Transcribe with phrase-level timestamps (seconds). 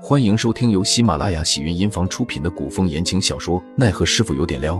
[0.00, 4.76] 欢迎收听由喜马拉雅喜云音房出品的古风言情小说《奈何师傅有点撩》，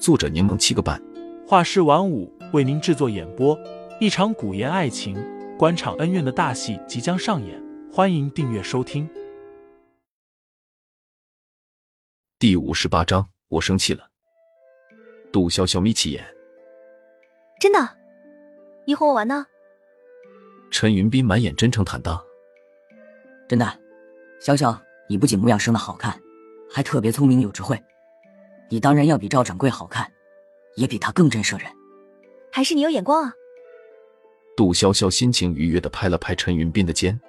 [0.00, 1.00] 作者柠檬七个半，
[1.46, 3.56] 画师晚舞为您制作演播。
[4.00, 5.16] 一场古言爱情、
[5.56, 9.08] 官场恩怨的大戏即将上演，欢迎订阅收听。
[12.40, 14.10] 第五十八章，我生气了。
[15.32, 16.26] 杜潇潇眯起眼，
[17.60, 17.96] 真的？
[18.86, 19.46] 你哄我玩呢？
[20.70, 22.20] 陈云斌满眼真诚坦荡，
[23.48, 23.87] 真的。
[24.40, 24.78] 潇潇，
[25.08, 26.20] 你不仅模样生的好看，
[26.70, 27.82] 还特别聪明有智慧，
[28.68, 30.10] 你当然要比赵掌柜好看，
[30.76, 31.70] 也比他更震慑人。
[32.52, 33.32] 还是你有眼光啊！
[34.56, 37.20] 杜潇潇心情愉悦的拍了拍陈云斌的肩，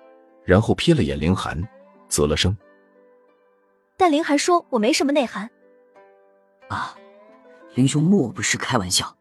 [0.43, 1.61] 然后瞥了眼凌寒，
[2.07, 2.55] 啧了声。
[3.97, 5.49] 但凌寒说我没什么内涵。
[6.69, 6.95] 啊，
[7.75, 9.15] 林兄莫不是开玩笑？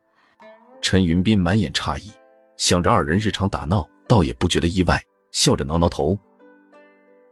[0.80, 2.12] 陈云斌满眼诧异，
[2.56, 5.02] 想着二人日常打闹，倒也不觉得意外，
[5.32, 6.18] 笑着挠挠头。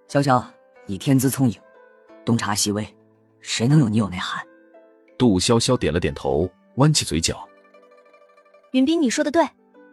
[0.09, 0.45] 潇潇，
[0.87, 1.61] 你天资聪颖，
[2.25, 2.87] 东察西微，
[3.41, 4.41] 谁能有你有内涵？
[5.19, 7.47] 杜潇潇点了点头，弯起嘴角。
[8.71, 9.45] 云斌，你说的对，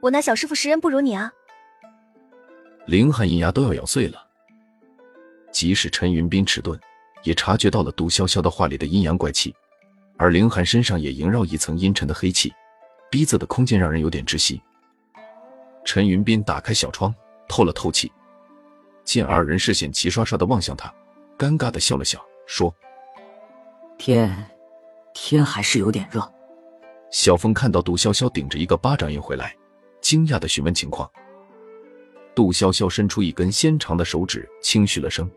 [0.01, 1.31] 我那小师傅识人不如你啊。
[2.85, 4.23] 凌寒银牙都要咬碎了。
[5.51, 6.79] 即使陈云斌迟钝，
[7.23, 9.51] 也察觉到了杜潇潇的话里的阴阳怪气，
[10.17, 12.53] 而凌寒身上也萦绕一层阴沉的黑气，
[13.09, 14.61] 逼仄的空间让人有点窒息。
[15.83, 17.13] 陈云斌打开小窗，
[17.47, 18.11] 透了透气。
[19.03, 20.93] 见二人视线齐刷刷的望向他，
[21.37, 22.73] 尴尬的笑了笑，说
[23.97, 24.49] ：“天，
[25.13, 26.27] 天还是有点热。”
[27.11, 29.55] 小峰看到杜潇潇顶着一个巴掌印回来，
[30.01, 31.09] 惊讶的询问情况。
[32.33, 35.29] 杜潇潇伸出一根纤长的手指，轻嘘了声：“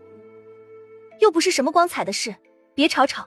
[1.21, 2.35] 又不是什么光彩的事，
[2.75, 3.27] 别吵吵。”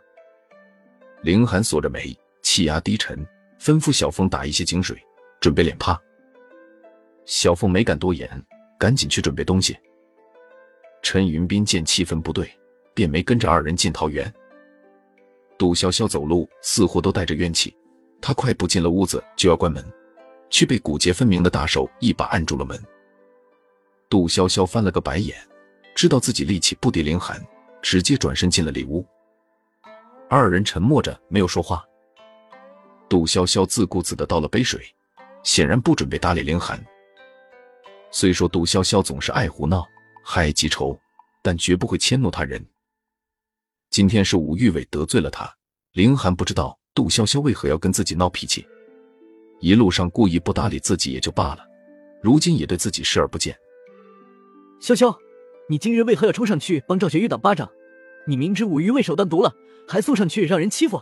[1.21, 3.23] 凌寒锁着眉，气压低沉，
[3.59, 4.97] 吩咐小峰打一些井水，
[5.39, 5.99] 准备脸帕。
[7.25, 8.27] 小凤没敢多言，
[8.79, 9.77] 赶紧去准备东西。
[11.01, 12.51] 陈云斌见气氛不对，
[12.93, 14.31] 便没跟着二人进桃园。
[15.57, 17.75] 杜潇潇走路似乎都带着怨气，
[18.21, 19.83] 他快步进了屋子，就要关门，
[20.49, 22.79] 却被骨节分明的大手一把按住了门。
[24.09, 25.35] 杜潇潇翻了个白眼，
[25.95, 27.45] 知道自己力气不敌凌寒，
[27.81, 29.05] 直接转身进了里屋。
[30.29, 31.83] 二人沉默着没有说话。
[33.09, 34.81] 杜潇潇自顾自的倒了杯水，
[35.43, 36.79] 显然不准备搭理凌寒。
[38.11, 39.85] 虽说杜潇潇总是爱胡闹。
[40.31, 40.95] 还记仇，
[41.41, 42.63] 但绝不会迁怒他人。
[43.89, 45.51] 今天是武玉伟得罪了他，
[45.93, 48.63] 凌寒不知道杜潇潇为何要跟自己闹脾气。
[49.59, 51.65] 一路上故意不搭理自己也就罢了，
[52.21, 53.57] 如今也对自己视而不见。
[54.79, 55.17] 潇潇，
[55.67, 57.67] 你今日为何要冲上去帮赵学玉挡巴掌？
[58.27, 59.51] 你明知武玉伟手段毒了，
[59.87, 61.01] 还送上去让人欺负。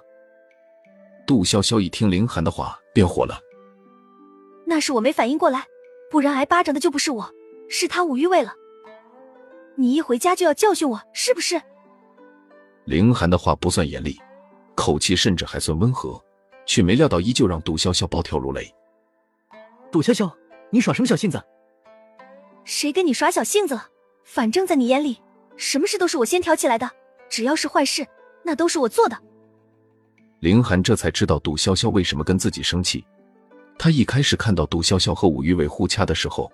[1.27, 3.41] 杜潇潇一听凌寒的话，便火了。
[4.65, 5.65] 那是我没反应过来，
[6.09, 7.29] 不然挨巴掌的就不是我，
[7.67, 8.53] 是他武玉伟了。
[9.79, 11.61] 你一回家就要教训我，是不是？
[12.85, 14.19] 凌寒的话不算严厉，
[14.75, 16.19] 口气甚至还算温和，
[16.65, 18.73] 却没料到依旧让杜潇潇暴跳如雷。
[19.91, 20.31] 杜潇潇，
[20.71, 21.39] 你耍什么小性子？
[22.63, 23.87] 谁跟你耍小性子了？
[24.25, 25.21] 反正在你眼里，
[25.57, 26.89] 什么事都是我先挑起来的，
[27.29, 28.05] 只要是坏事，
[28.43, 29.15] 那都是我做的。
[30.39, 33.05] 凌寒这才知道杜潇潇为什么跟自己生气。
[33.77, 36.51] 他一开始看到杜潇潇和武玉伟互掐的时候，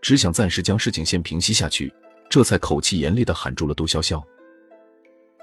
[0.00, 1.92] 只想暂时将事情先平息下去。
[2.28, 4.22] 这才口气严厉的喊住了杜潇潇，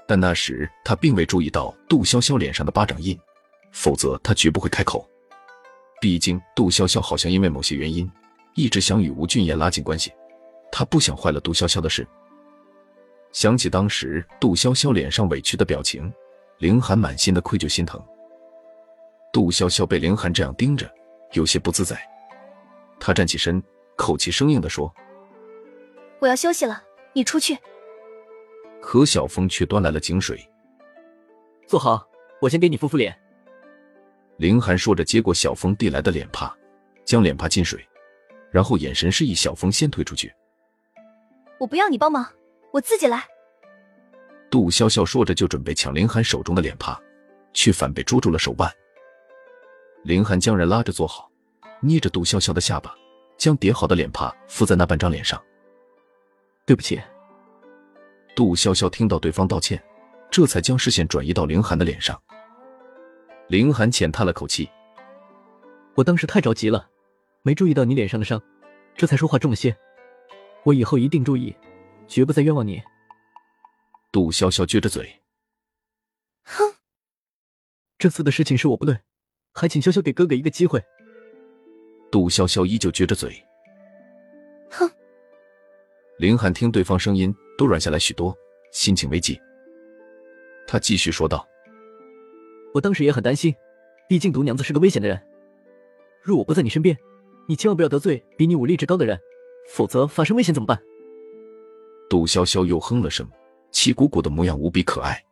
[0.06, 3.18] 但那时他并未注意到杜潇潇脸上的巴掌印，
[3.70, 5.08] 否则他绝不会开口。
[6.00, 8.10] 毕竟杜潇潇好像因为某些原因，
[8.54, 10.12] 一直想与吴俊彦拉近关系，
[10.70, 12.06] 他不想坏了杜潇潇的事。
[13.32, 16.12] 想起当时杜潇潇脸上委屈的表情，
[16.58, 17.98] 凌寒满心的愧疚心疼。
[19.32, 20.90] 杜潇潇被凌寒这样盯着，
[21.32, 21.98] 有些不自在，
[23.00, 23.62] 他站起身，
[23.96, 24.92] 口气生硬的说。
[26.22, 26.80] 我要休息了，
[27.14, 27.58] 你出去。
[28.80, 30.48] 何小峰却端来了井水，
[31.66, 32.08] 坐好，
[32.40, 33.12] 我先给你敷敷脸。
[34.36, 36.56] 林寒说着，接过小峰递来的脸帕，
[37.04, 37.84] 将脸帕浸水，
[38.52, 40.32] 然后眼神示意小峰先退出去。
[41.58, 42.24] 我不要你帮忙，
[42.70, 43.24] 我自己来。
[44.48, 47.02] 杜潇潇说着就准备抢林寒手中的脸帕，
[47.52, 48.72] 却反被捉住了手腕。
[50.04, 51.28] 林寒将人拉着坐好，
[51.80, 52.94] 捏着杜潇潇的下巴，
[53.36, 55.42] 将叠好的脸帕敷在那半张脸上。
[56.64, 57.00] 对不起，
[58.36, 59.82] 杜潇潇听到对方道歉，
[60.30, 62.20] 这才将视线转移到凌寒的脸上。
[63.48, 64.70] 凌寒浅叹了口气
[65.96, 66.88] ：“我当时太着急了，
[67.42, 68.40] 没注意到你脸上的伤，
[68.94, 69.76] 这才说话重了些。
[70.62, 71.54] 我以后一定注意，
[72.06, 72.80] 绝不再冤枉你。”
[74.12, 75.20] 杜潇潇撅着嘴
[76.46, 76.74] ：“哼，
[77.98, 79.00] 这次的事情是我不对，
[79.52, 80.80] 还请潇潇给哥哥一个机会。”
[82.12, 83.44] 杜潇潇依旧撅着嘴。
[84.70, 84.88] 哼。
[86.22, 88.32] 凌寒听对方声音都软下来许多，
[88.70, 89.36] 心情危急。
[90.68, 91.44] 他继续说道
[92.72, 93.52] ：“我当时也很担心，
[94.08, 95.20] 毕竟毒娘子是个危险的人。
[96.22, 96.96] 若我不在你身边，
[97.48, 99.18] 你千万不要得罪比你武力值高的人，
[99.68, 100.80] 否则发生危险怎么办？”
[102.08, 103.28] 杜潇潇又哼了声，
[103.72, 105.24] 气鼓鼓的模样无比可爱。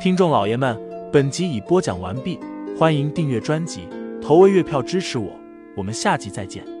[0.00, 0.80] 听众老爷们，
[1.12, 2.38] 本集已播讲完毕，
[2.78, 3.88] 欢迎订阅专辑，
[4.22, 5.28] 投喂月票支持我，
[5.76, 6.77] 我们下集再见。